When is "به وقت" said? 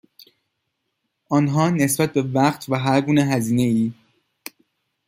2.13-2.69